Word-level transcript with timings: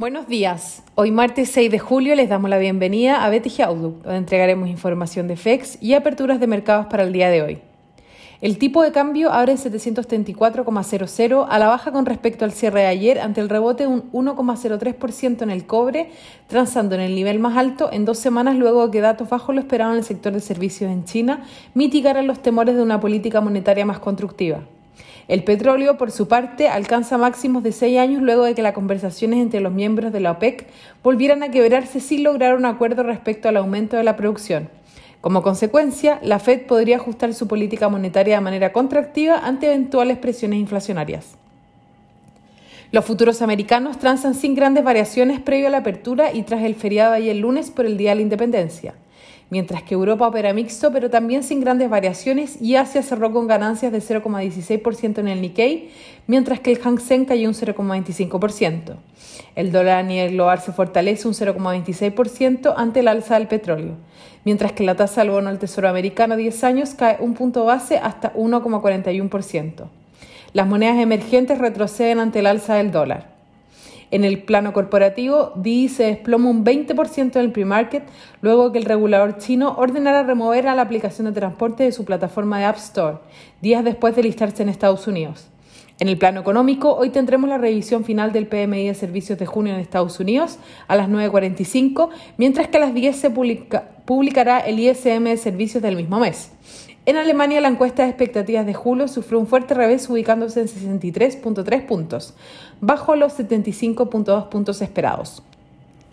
Buenos 0.00 0.28
días. 0.28 0.82
Hoy 0.94 1.10
martes 1.10 1.50
6 1.50 1.70
de 1.70 1.78
julio 1.78 2.14
les 2.14 2.30
damos 2.30 2.48
la 2.48 2.56
bienvenida 2.56 3.22
a 3.22 3.28
BTG 3.28 3.60
Outlook, 3.64 4.02
donde 4.02 4.16
entregaremos 4.16 4.70
información 4.70 5.28
de 5.28 5.36
FEX 5.36 5.76
y 5.82 5.92
aperturas 5.92 6.40
de 6.40 6.46
mercados 6.46 6.86
para 6.86 7.02
el 7.02 7.12
día 7.12 7.28
de 7.28 7.42
hoy. 7.42 7.58
El 8.40 8.56
tipo 8.56 8.82
de 8.82 8.92
cambio 8.92 9.30
abre 9.30 9.52
en 9.52 9.58
734,00 9.58 11.46
a 11.46 11.58
la 11.58 11.68
baja 11.68 11.92
con 11.92 12.06
respecto 12.06 12.46
al 12.46 12.52
cierre 12.52 12.80
de 12.80 12.86
ayer 12.86 13.20
ante 13.20 13.42
el 13.42 13.50
rebote 13.50 13.82
de 13.82 13.88
un 13.90 14.10
1,03% 14.12 15.42
en 15.42 15.50
el 15.50 15.66
cobre, 15.66 16.10
transando 16.46 16.94
en 16.94 17.02
el 17.02 17.14
nivel 17.14 17.38
más 17.38 17.58
alto 17.58 17.90
en 17.92 18.06
dos 18.06 18.16
semanas 18.16 18.56
luego 18.56 18.86
de 18.86 18.92
que 18.92 19.02
datos 19.02 19.28
bajos 19.28 19.54
lo 19.54 19.60
esperaban 19.60 19.96
en 19.96 19.98
el 19.98 20.04
sector 20.06 20.32
de 20.32 20.40
servicios 20.40 20.90
en 20.90 21.04
China 21.04 21.44
mitigaran 21.74 22.26
los 22.26 22.40
temores 22.40 22.74
de 22.74 22.82
una 22.82 23.00
política 23.00 23.42
monetaria 23.42 23.84
más 23.84 23.98
constructiva. 23.98 24.62
El 25.28 25.44
petróleo, 25.44 25.96
por 25.96 26.10
su 26.10 26.26
parte, 26.26 26.68
alcanza 26.68 27.16
máximos 27.16 27.62
de 27.62 27.70
seis 27.70 27.98
años 27.98 28.20
luego 28.20 28.44
de 28.44 28.54
que 28.54 28.62
las 28.62 28.72
conversaciones 28.72 29.38
entre 29.38 29.60
los 29.60 29.72
miembros 29.72 30.12
de 30.12 30.18
la 30.18 30.32
OPEC 30.32 30.66
volvieran 31.04 31.42
a 31.42 31.50
quebrarse 31.50 32.00
sin 32.00 32.24
lograr 32.24 32.56
un 32.56 32.64
acuerdo 32.64 33.04
respecto 33.04 33.48
al 33.48 33.56
aumento 33.56 33.96
de 33.96 34.02
la 34.02 34.16
producción. 34.16 34.68
Como 35.20 35.42
consecuencia, 35.42 36.18
la 36.22 36.38
Fed 36.38 36.62
podría 36.66 36.96
ajustar 36.96 37.32
su 37.34 37.46
política 37.46 37.88
monetaria 37.88 38.36
de 38.36 38.40
manera 38.40 38.72
contractiva 38.72 39.38
ante 39.38 39.66
eventuales 39.66 40.18
presiones 40.18 40.58
inflacionarias. 40.58 41.36
Los 42.90 43.04
futuros 43.04 43.40
americanos 43.40 43.98
transan 43.98 44.34
sin 44.34 44.56
grandes 44.56 44.82
variaciones 44.82 45.38
previo 45.38 45.68
a 45.68 45.70
la 45.70 45.78
apertura 45.78 46.32
y 46.32 46.42
tras 46.42 46.64
el 46.64 46.74
feriado 46.74 47.12
de 47.12 47.18
ayer 47.18 47.36
lunes 47.36 47.70
por 47.70 47.86
el 47.86 47.96
Día 47.96 48.10
de 48.10 48.16
la 48.16 48.22
Independencia 48.22 48.94
mientras 49.50 49.82
que 49.82 49.94
Europa 49.94 50.26
opera 50.26 50.52
mixto, 50.52 50.92
pero 50.92 51.10
también 51.10 51.42
sin 51.42 51.60
grandes 51.60 51.90
variaciones, 51.90 52.60
y 52.62 52.76
Asia 52.76 53.02
cerró 53.02 53.32
con 53.32 53.46
ganancias 53.46 53.92
de 53.92 53.98
0,16% 53.98 55.18
en 55.18 55.28
el 55.28 55.40
Nikkei, 55.40 55.90
mientras 56.26 56.60
que 56.60 56.70
el 56.70 56.78
Hang 56.78 57.00
Seng 57.00 57.24
cayó 57.24 57.48
un 57.48 57.54
0,25%. 57.54 58.94
El 59.56 59.72
dólar 59.72 59.98
a 59.98 60.02
nivel 60.02 60.32
global 60.32 60.60
se 60.60 60.72
fortalece 60.72 61.26
un 61.26 61.34
0,26% 61.34 62.74
ante 62.76 63.00
el 63.00 63.08
alza 63.08 63.34
del 63.34 63.48
petróleo, 63.48 63.96
mientras 64.44 64.72
que 64.72 64.84
la 64.84 64.94
tasa 64.94 65.22
del 65.22 65.30
bono 65.30 65.50
del 65.50 65.58
Tesoro 65.58 65.88
americano 65.88 66.34
a 66.34 66.36
10 66.36 66.64
años 66.64 66.94
cae 66.94 67.16
un 67.20 67.34
punto 67.34 67.64
base 67.64 67.98
hasta 67.98 68.32
1,41%. 68.34 69.88
Las 70.52 70.66
monedas 70.66 70.98
emergentes 70.98 71.58
retroceden 71.58 72.20
ante 72.20 72.38
el 72.40 72.46
alza 72.46 72.74
del 72.74 72.90
dólar. 72.90 73.39
En 74.12 74.24
el 74.24 74.42
plano 74.42 74.72
corporativo, 74.72 75.52
DI 75.54 75.88
se 75.88 76.04
desploma 76.04 76.50
un 76.50 76.64
20% 76.64 77.36
en 77.36 77.42
el 77.42 77.52
pre-market 77.52 78.02
luego 78.40 78.72
que 78.72 78.78
el 78.78 78.84
regulador 78.84 79.38
chino 79.38 79.76
ordenara 79.78 80.24
remover 80.24 80.66
a 80.66 80.74
la 80.74 80.82
aplicación 80.82 81.26
de 81.26 81.32
transporte 81.32 81.84
de 81.84 81.92
su 81.92 82.04
plataforma 82.04 82.58
de 82.58 82.64
App 82.64 82.76
Store, 82.76 83.18
días 83.62 83.84
después 83.84 84.16
de 84.16 84.24
listarse 84.24 84.64
en 84.64 84.68
Estados 84.68 85.06
Unidos. 85.06 85.46
En 86.00 86.08
el 86.08 86.18
plano 86.18 86.40
económico, 86.40 86.94
hoy 86.94 87.10
tendremos 87.10 87.48
la 87.48 87.58
revisión 87.58 88.04
final 88.04 88.32
del 88.32 88.46
PMI 88.46 88.88
de 88.88 88.94
servicios 88.94 89.38
de 89.38 89.44
junio 89.46 89.74
en 89.74 89.80
Estados 89.80 90.18
Unidos 90.18 90.58
a 90.88 90.96
las 90.96 91.08
9.45, 91.08 92.08
mientras 92.38 92.68
que 92.68 92.78
a 92.78 92.80
las 92.80 92.94
10 92.94 93.14
se 93.14 93.30
publicará 93.30 94.60
el 94.60 94.80
ISM 94.80 95.24
de 95.24 95.36
servicios 95.36 95.82
del 95.82 95.96
mismo 95.96 96.18
mes. 96.18 96.52
En 97.06 97.16
Alemania, 97.16 97.60
la 97.60 97.68
encuesta 97.68 98.02
de 98.02 98.10
expectativas 98.10 98.66
de 98.66 98.74
julio 98.74 99.08
sufrió 99.08 99.38
un 99.38 99.46
fuerte 99.46 99.72
revés 99.74 100.08
ubicándose 100.10 100.60
en 100.60 100.68
63.3 100.68 101.86
puntos, 101.86 102.34
bajo 102.80 103.16
los 103.16 103.38
75.2 103.38 104.48
puntos 104.48 104.82
esperados. 104.82 105.42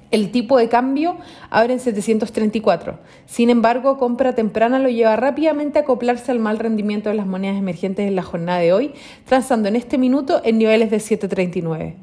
El 0.10 0.32
tipo 0.32 0.58
de 0.58 0.70
cambio 0.70 1.18
abre 1.50 1.74
en 1.74 1.82
734. 1.82 2.98
Sin 3.26 3.50
embargo, 3.50 3.98
compra 3.98 4.34
temprana 4.34 4.80
lo 4.80 4.88
lleva 4.88 5.18
rápidamente 5.18 5.80
a 5.80 5.82
acoplarse 5.82 6.32
al 6.32 6.40
mal 6.40 6.60
rendimiento 6.60 7.10
de 7.10 7.16
las 7.16 7.28
monedas 7.28 7.58
emergentes 7.58 8.08
en 8.08 8.16
la 8.16 8.24
jornada 8.24 8.60
de 8.60 8.72
hoy, 8.72 8.94
trazando 9.26 9.68
en 9.68 9.76
este 9.76 9.98
minuto 9.98 10.40
en 10.46 10.60
niveles 10.60 10.90
de 10.92 11.02
739. 11.02 11.96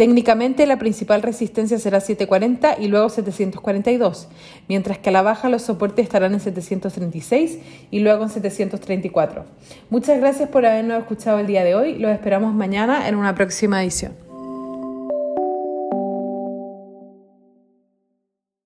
Técnicamente, 0.00 0.64
la 0.64 0.78
principal 0.78 1.20
resistencia 1.20 1.78
será 1.78 2.00
740 2.00 2.78
y 2.80 2.88
luego 2.88 3.10
742, 3.10 4.28
mientras 4.66 4.96
que 4.96 5.10
a 5.10 5.12
la 5.12 5.20
baja 5.20 5.50
los 5.50 5.60
soportes 5.60 6.04
estarán 6.04 6.32
en 6.32 6.40
736 6.40 7.58
y 7.90 8.00
luego 8.00 8.22
en 8.22 8.30
734. 8.30 9.44
Muchas 9.90 10.18
gracias 10.18 10.48
por 10.48 10.64
habernos 10.64 11.00
escuchado 11.00 11.38
el 11.38 11.46
día 11.46 11.64
de 11.64 11.74
hoy. 11.74 11.98
Los 11.98 12.12
esperamos 12.12 12.54
mañana 12.54 13.08
en 13.08 13.14
una 13.14 13.34
próxima 13.34 13.82
edición. 13.82 14.29